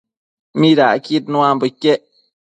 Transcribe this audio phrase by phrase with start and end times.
[0.59, 2.01] midacquid nuambo iquec?